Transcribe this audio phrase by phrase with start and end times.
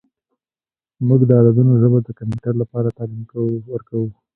[1.07, 3.21] موږ د عددونو ژبه د کمپیوټر لپاره تعلیم
[3.73, 4.09] ورکوو.